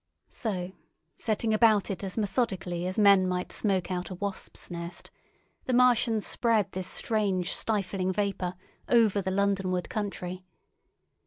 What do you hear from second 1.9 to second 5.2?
it as methodically as men might smoke out a wasps' nest,